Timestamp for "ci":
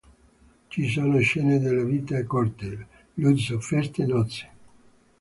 0.67-0.89